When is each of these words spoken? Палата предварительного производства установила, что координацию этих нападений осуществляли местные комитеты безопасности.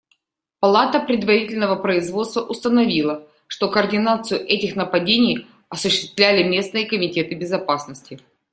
Палата 0.59 0.99
предварительного 0.99 1.75
производства 1.75 2.41
установила, 2.41 3.27
что 3.45 3.69
координацию 3.69 4.39
этих 4.47 4.75
нападений 4.75 5.45
осуществляли 5.69 6.41
местные 6.41 6.87
комитеты 6.87 7.35
безопасности. 7.35 8.19